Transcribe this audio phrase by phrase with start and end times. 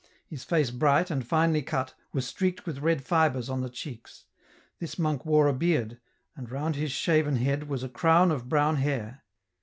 [0.25, 4.25] His face bright, and finely cut, was streaked with red fibres on the cheeks;
[4.79, 5.99] this monk wore a beard,
[6.35, 9.21] and round his shaven head was a crown of brown hair.